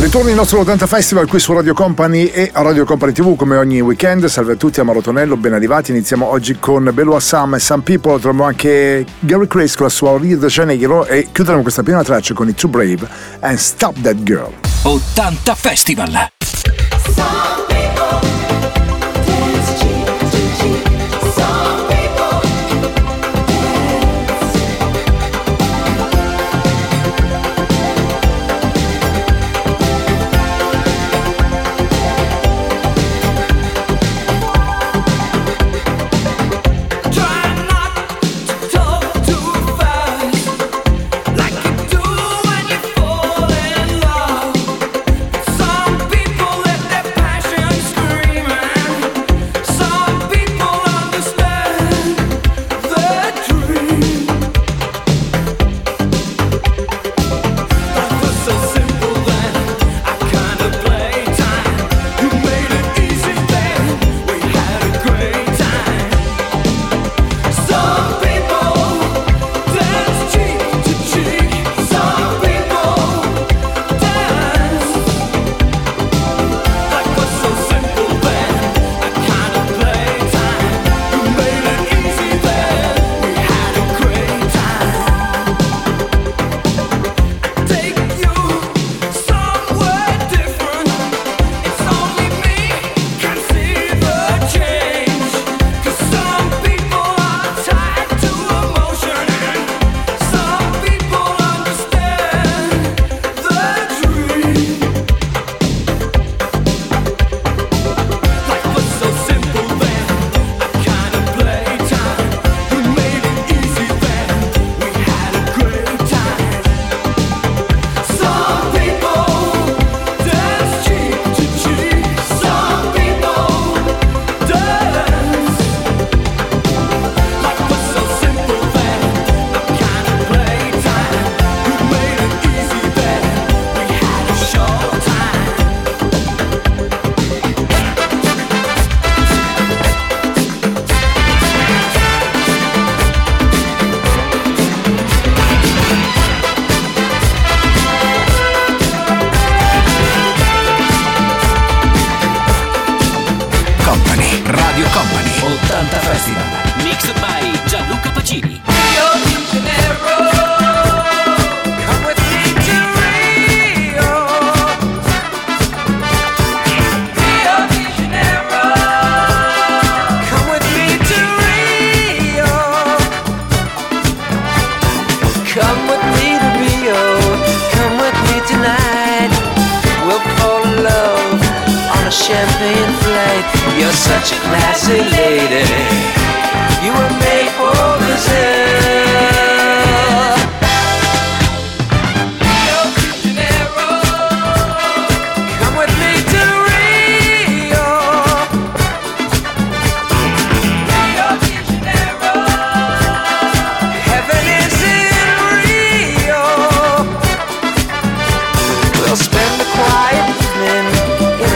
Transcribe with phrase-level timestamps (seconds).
[0.00, 3.82] Ritorna il nostro 80 Festival qui su Radio Company e Radio Company TV come ogni
[3.82, 4.24] weekend.
[4.24, 5.90] Salve a tutti, a Marotonello, ben arrivati.
[5.90, 8.18] Iniziamo oggi con Belo Assam e Some People.
[8.18, 12.32] Troviamo anche Gary Crace con la sua Rio de Janeiro e chiuderemo questa prima traccia
[12.32, 13.06] con i Too Brave
[13.40, 14.50] and Stop That Girl.
[14.84, 16.30] 80 Festival!
[17.04, 18.20] Some people
[19.26, 21.32] dance cheap, cheap, cheap.
[21.34, 21.69] Some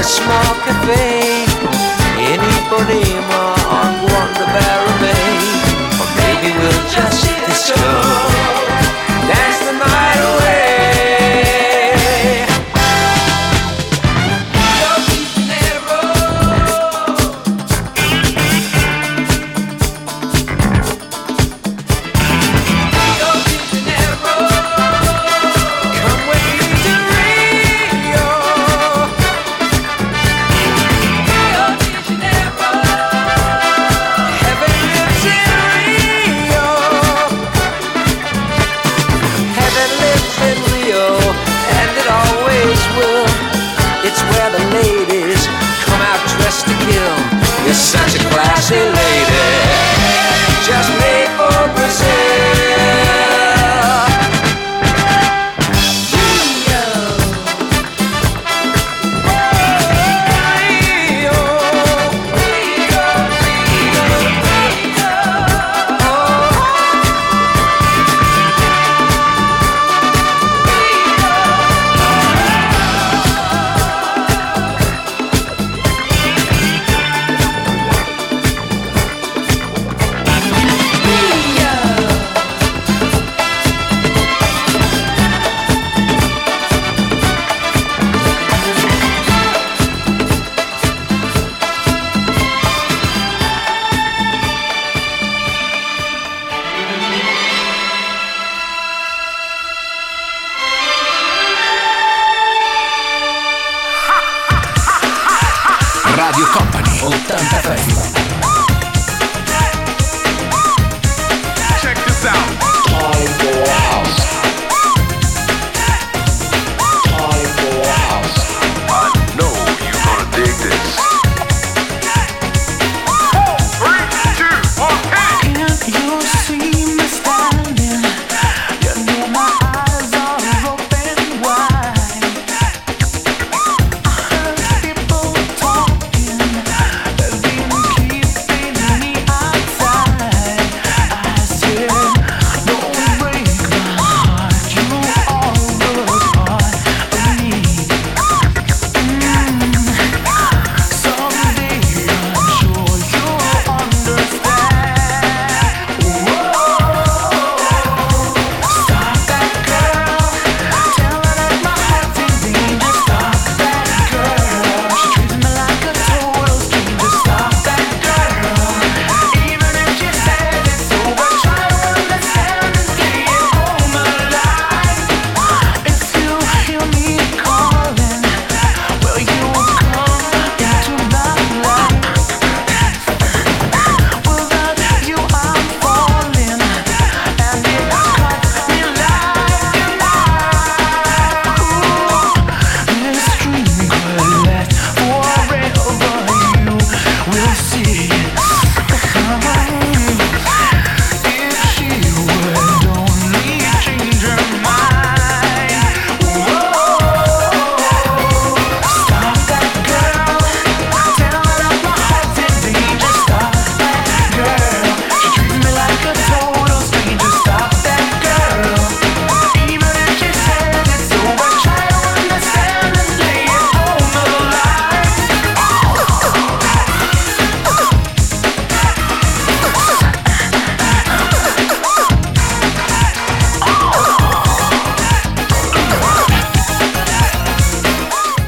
[0.05, 1.34] small cafe.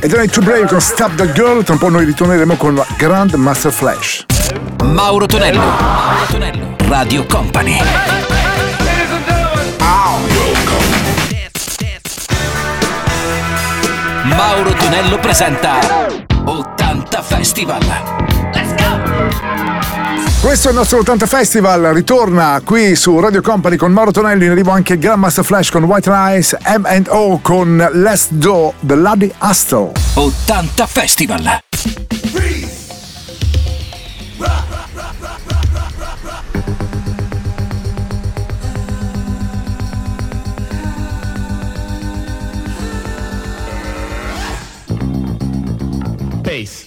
[0.07, 2.77] Ed era i Too Brave con Stab the Girl, tra un po' noi ritorneremo con
[2.77, 4.25] la Grand Master Flash.
[4.85, 7.77] Mauro Tonello, Mauro Tonello, Radio Company.
[14.23, 15.81] Mauro Tonello presenta
[16.45, 17.81] 80 Festival.
[18.53, 19.56] Let's go!
[20.47, 24.53] Questo è il nostro 80 Festival, ritorna qui su Radio Company con Mauro Tonelli, in
[24.53, 29.91] arrivo anche Grandmaster Flash con White Rice, M&O con Let's Do, The Luddy Astro.
[30.15, 31.59] 80 Festival!
[46.43, 46.86] Peace.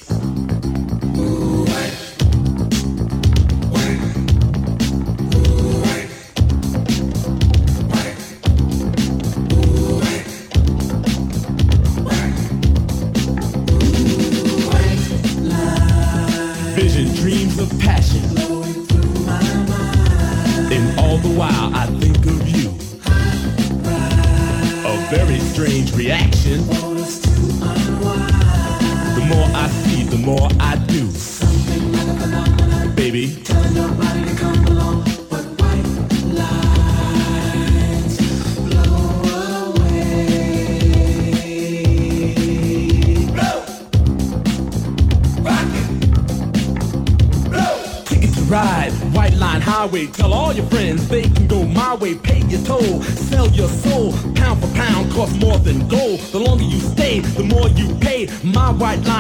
[52.80, 53.02] soul.
[53.02, 56.20] Sell your soul, pound for pound, cost more than gold.
[56.32, 58.28] The longer you stay, the more you pay.
[58.44, 59.19] My white line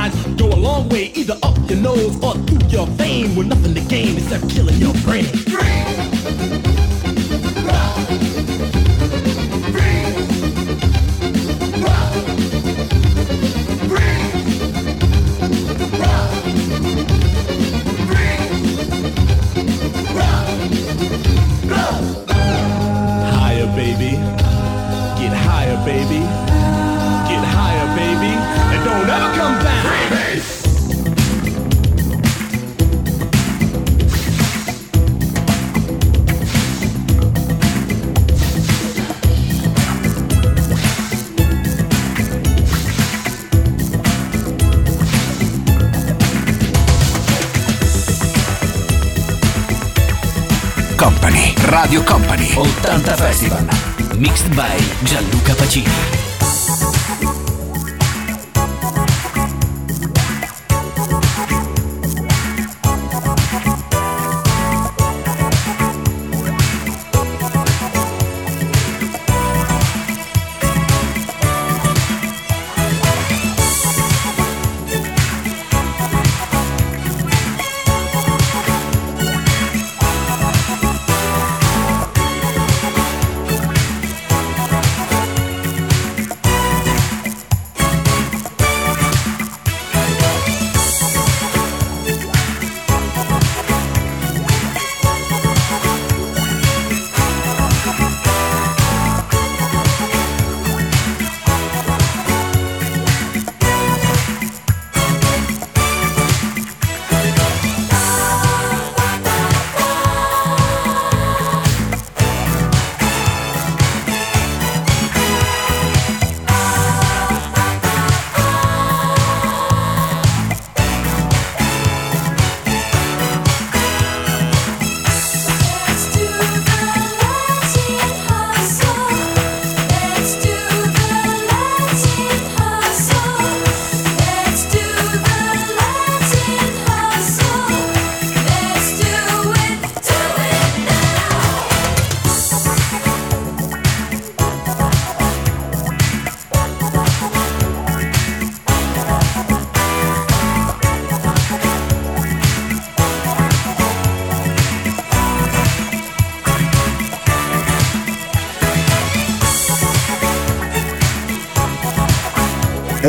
[54.19, 56.18] mixed by Gianluca Pacini.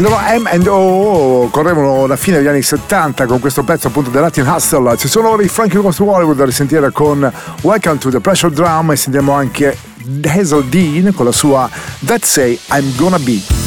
[0.00, 4.96] allora M&O correvano la fine degli anni 70 con questo pezzo appunto della Latin Hustle.
[4.96, 7.30] Ci sono ora i Frankie Goes to Hollywood da risentire con
[7.62, 9.76] Welcome to the Pressure Drum e sentiamo anche
[10.24, 11.68] Hazel Dean con la sua
[12.06, 13.59] That's Say I'm Gonna Be.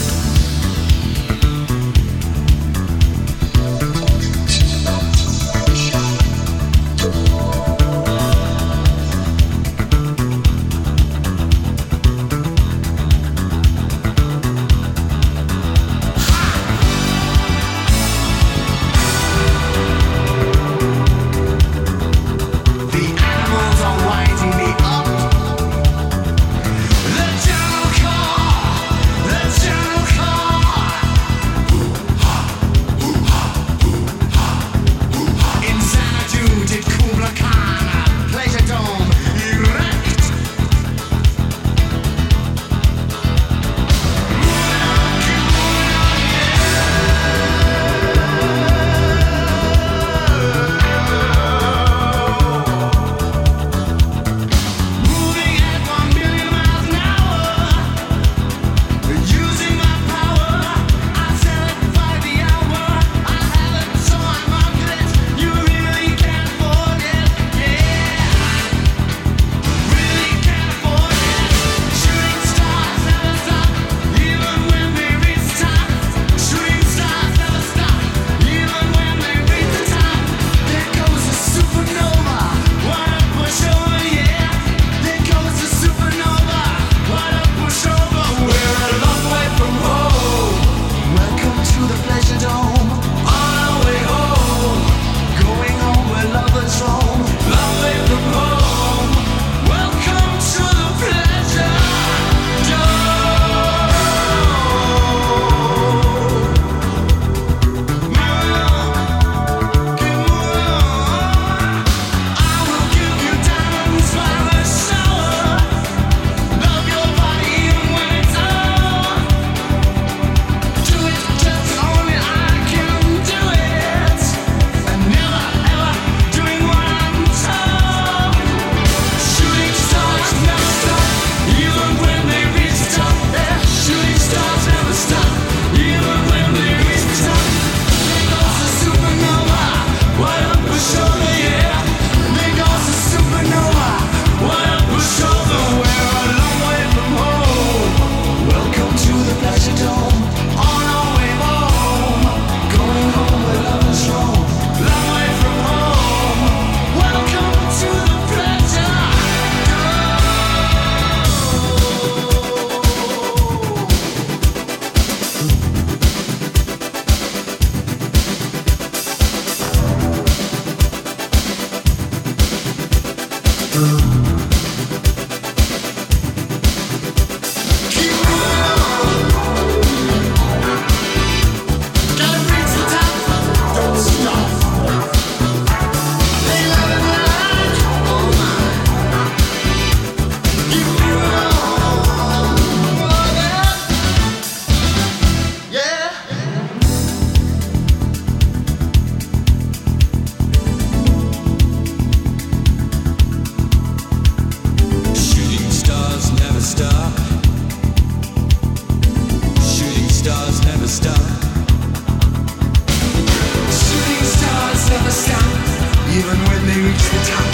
[216.84, 217.48] reach the top.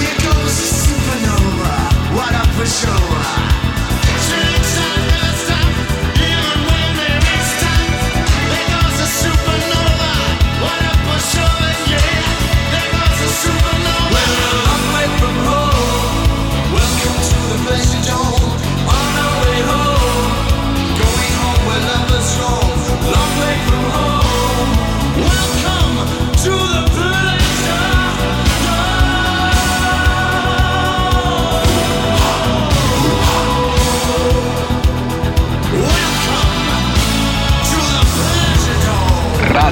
[0.00, 1.74] Here goes a supernova.
[2.16, 3.65] What a pushover.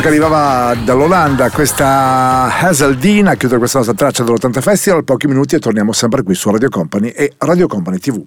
[0.00, 5.92] che arrivava dall'Olanda, questa Hazeldine chiude questa nostra traccia dell'80 Festival, pochi minuti e torniamo
[5.92, 8.22] sempre qui su Radio Company e Radio Company TV.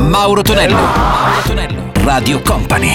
[0.00, 2.94] Mauro Tonello, Mauro Tonello, Radio Company.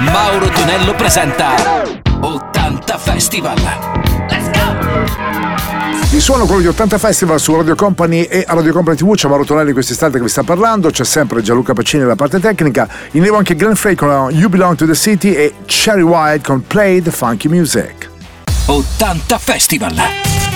[0.00, 1.54] Mauro Tonello presenta
[2.20, 3.56] 80 Festival.
[4.28, 5.47] Let's go!
[6.10, 9.28] Il suono quello di 80 Festival su Radio Company e a Radio Company TV c'è
[9.28, 13.22] Mauro Tonelli quest'estate che vi sta parlando, c'è sempre Gianluca Pacini alla parte tecnica, in
[13.22, 17.02] nevo anche Glenn Frey con You Belong to the City e Cherry White con Play
[17.02, 18.10] the Funky Music.
[18.66, 20.47] 80 Festival!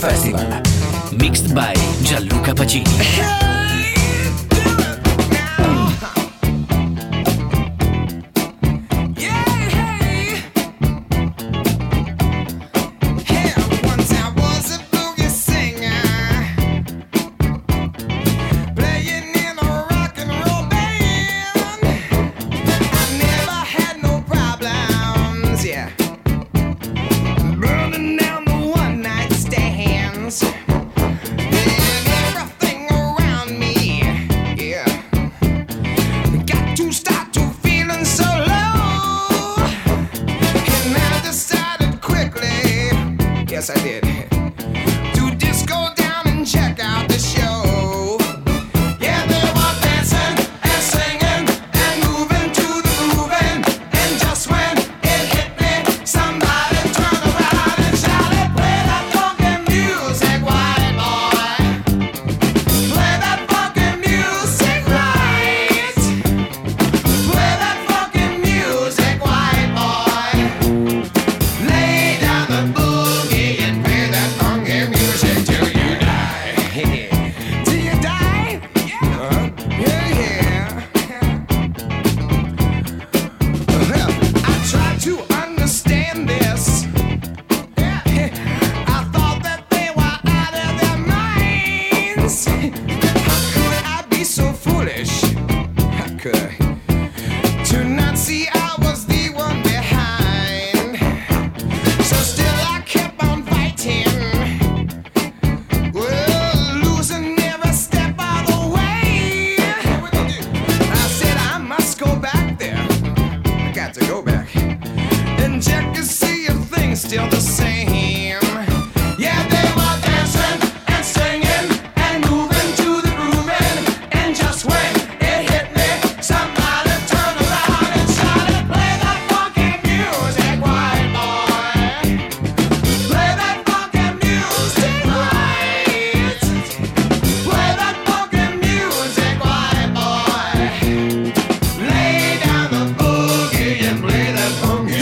[0.00, 0.62] Festival.
[1.18, 3.45] Mixed by Gianluca Pacini.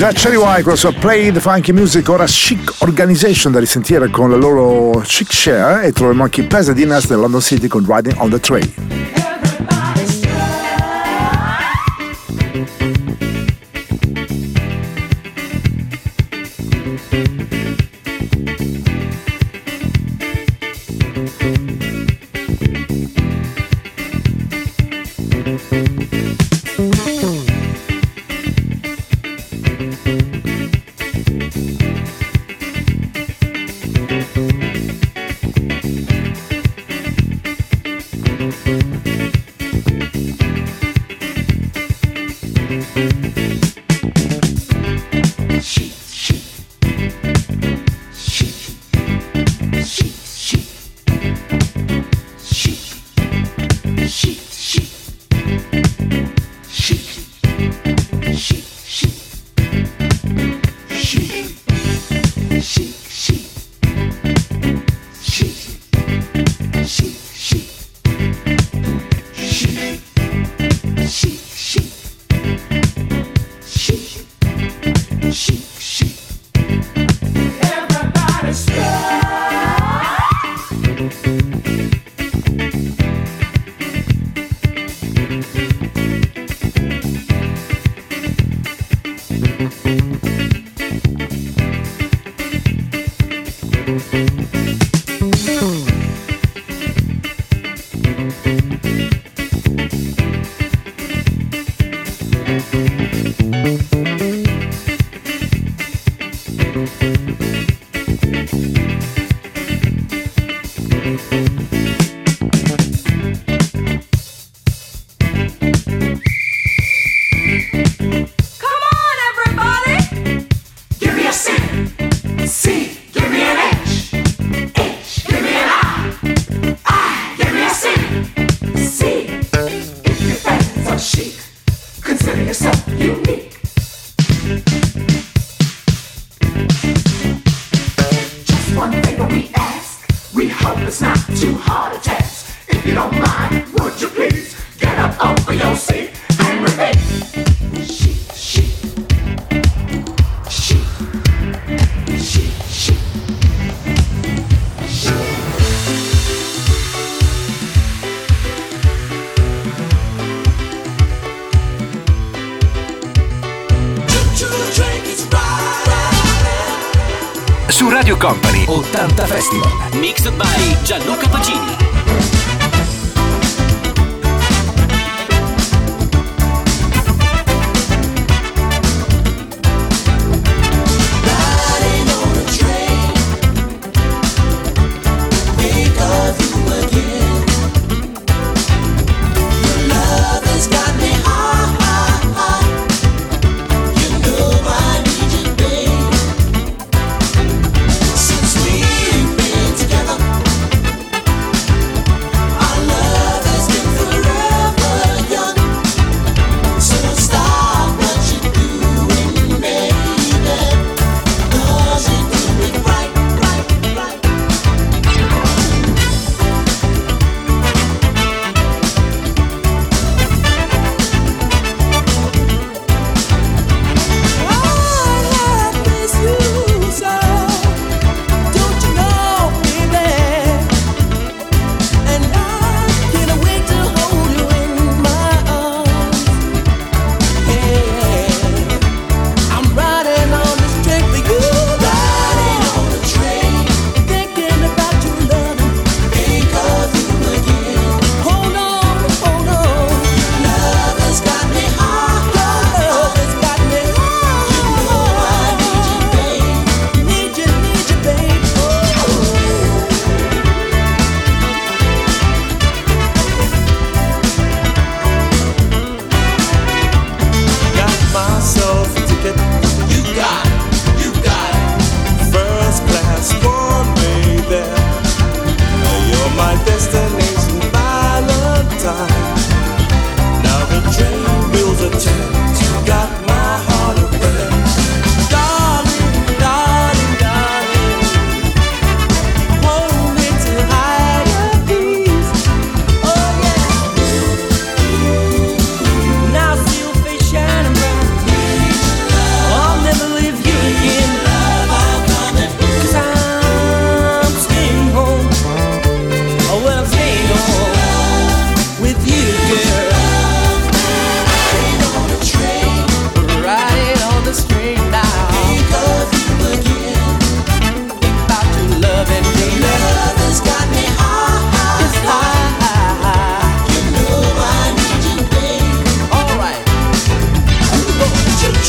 [0.04, 4.10] già Cherry White con la sua Play the Funky Music, ora Chic Organization da risentire
[4.10, 8.16] con la loro Chic Share e troviamo anche Pesa Dinas del London City con Riding
[8.18, 9.03] on the Train.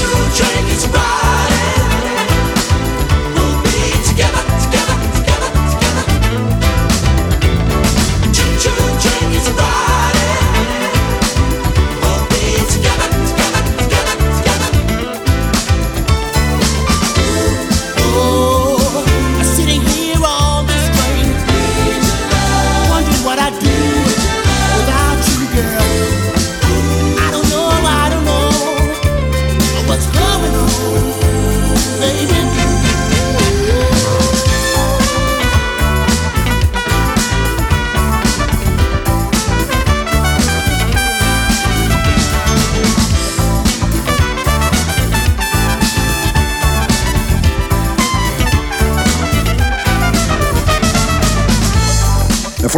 [0.01, 1.54] you drink, it's right.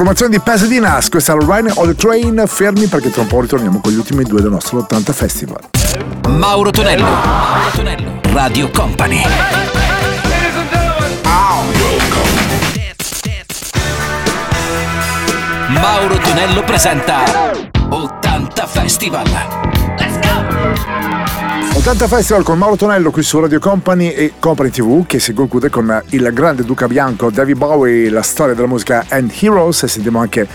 [0.07, 3.81] Formazione di Pasadena, questa è Rhino on the Train, fermi perché tra un po' ritorniamo
[3.81, 5.59] con gli ultimi due del nostro 80 Festival.
[6.29, 7.03] Mauro Tonello.
[7.03, 8.21] Mauro Tonello.
[8.31, 9.21] Radio Company.
[15.67, 17.23] Mauro Tonello presenta
[17.89, 19.76] 80 Festival.
[21.87, 25.69] 80 Festival con Mauro Tonello qui su Radio Company e Company TV che si conclude
[25.69, 30.19] con il grande Duca Bianco, David Bowie, la storia della musica and Heroes e sentiamo
[30.19, 30.45] anche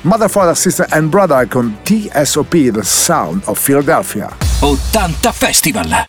[0.00, 4.34] Mother, Father, Sister and Brother con TSOP, The Sound of Philadelphia.
[4.60, 6.06] 80 Festival.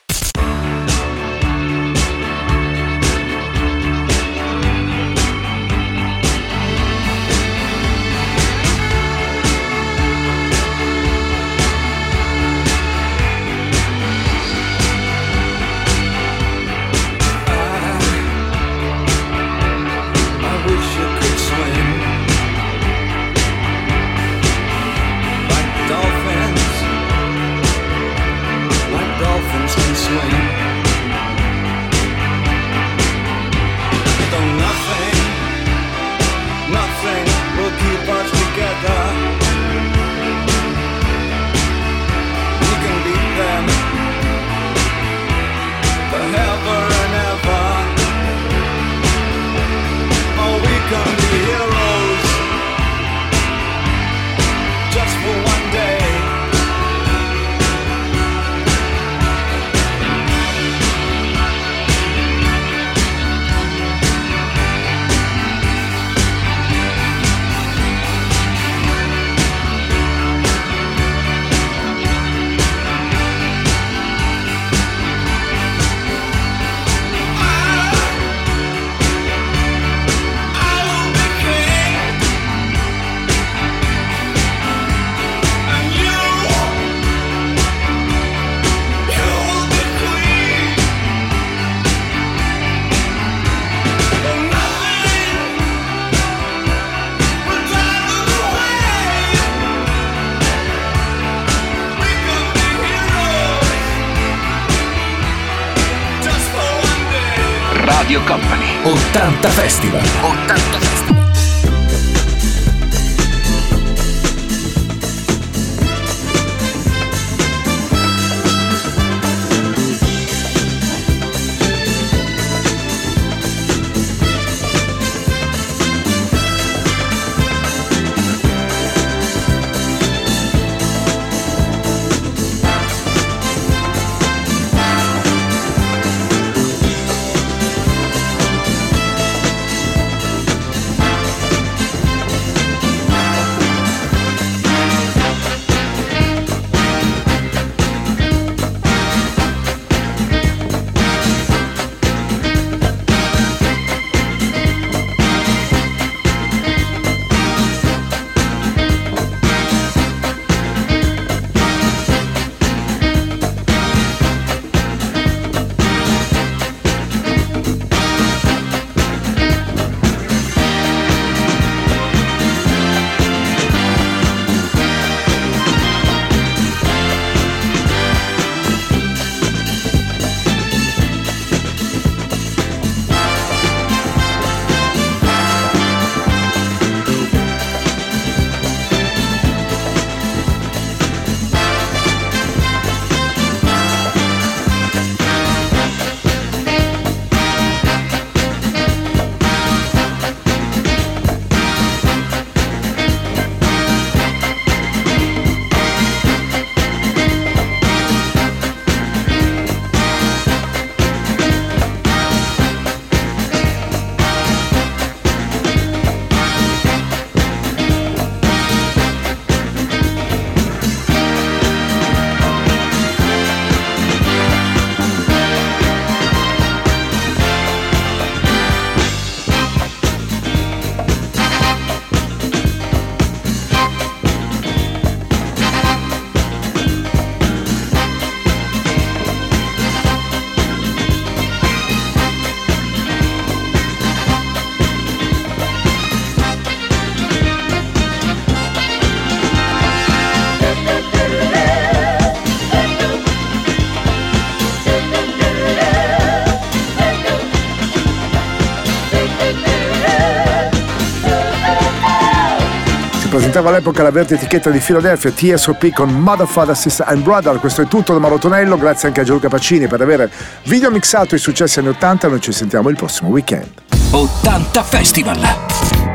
[263.52, 267.60] Presentava all'epoca la verde etichetta di Philadelphia TSOP con Mother, Father, Sister and Brother.
[267.60, 270.32] Questo è tutto da Marotonello, grazie anche a Gianluca Pacini per aver
[270.64, 272.30] video mixato i successi anni 80.
[272.30, 273.68] Noi ci sentiamo il prossimo weekend.
[274.12, 275.40] 80 Festival.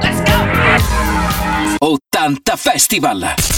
[0.01, 1.87] Let's go!
[1.87, 3.57] 80 Festival.